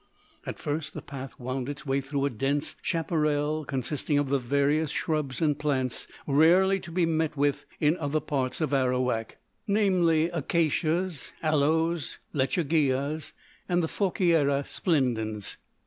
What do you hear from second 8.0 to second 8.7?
parts